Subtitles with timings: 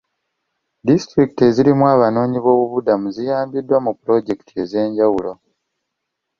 [0.87, 5.31] Disitulikiti ezirimu abanoonyiboobubudamu ziyambiddwa mu pulojekiti ez'enjawulo.